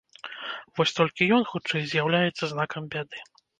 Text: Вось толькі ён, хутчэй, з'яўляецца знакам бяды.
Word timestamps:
Вось 0.79 0.93
толькі 0.99 1.27
ён, 1.37 1.45
хутчэй, 1.51 1.81
з'яўляецца 1.93 2.53
знакам 2.55 2.91
бяды. 2.97 3.17